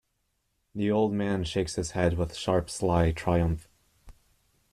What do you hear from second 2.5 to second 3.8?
sly triumph.